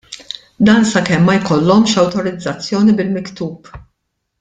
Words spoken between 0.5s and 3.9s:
Dan sakemm ma jkollhomx awtorizzazzjoni bil-miktub.